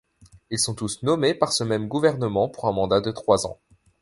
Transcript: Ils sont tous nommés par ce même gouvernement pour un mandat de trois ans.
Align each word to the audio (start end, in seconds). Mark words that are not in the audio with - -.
Ils 0.49 0.57
sont 0.57 0.73
tous 0.73 1.03
nommés 1.03 1.35
par 1.35 1.53
ce 1.53 1.63
même 1.63 1.87
gouvernement 1.87 2.49
pour 2.49 2.65
un 2.67 2.71
mandat 2.71 3.01
de 3.01 3.11
trois 3.11 3.45
ans. 3.45 3.59